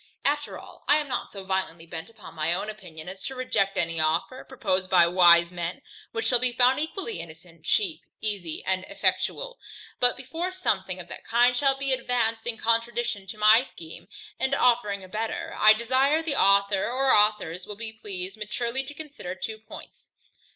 After 0.25 0.57
all, 0.57 0.83
I 0.87 0.97
am 0.97 1.07
not 1.07 1.29
so 1.29 1.43
violently 1.43 1.85
bent 1.85 2.09
upon 2.09 2.33
my 2.33 2.55
own 2.55 2.71
opinion, 2.71 3.07
as 3.07 3.23
to 3.27 3.35
reject 3.35 3.77
any 3.77 3.99
offer, 3.99 4.43
proposed 4.43 4.89
by 4.89 5.05
wise 5.05 5.51
men, 5.51 5.83
which 6.11 6.25
shall 6.25 6.39
be 6.39 6.53
found 6.53 6.79
equally 6.79 7.19
innocent, 7.19 7.63
cheap, 7.65 8.01
easy, 8.19 8.63
and 8.65 8.83
effectual. 8.85 9.59
But 9.99 10.17
before 10.17 10.51
something 10.53 10.99
of 10.99 11.07
that 11.09 11.23
kind 11.23 11.55
shall 11.55 11.77
be 11.77 11.93
advanced 11.93 12.47
in 12.47 12.57
contradiction 12.57 13.27
to 13.27 13.37
my 13.37 13.61
scheme, 13.61 14.07
and 14.39 14.55
offering 14.55 15.03
a 15.03 15.07
better, 15.07 15.53
I 15.55 15.73
desire 15.73 16.23
the 16.23 16.35
author 16.35 16.83
or 16.89 17.13
authors 17.13 17.67
will 17.67 17.75
be 17.75 17.93
pleased 17.93 18.37
maturely 18.37 18.83
to 18.85 18.95
consider 18.95 19.35
two 19.35 19.59
points. 19.59 20.09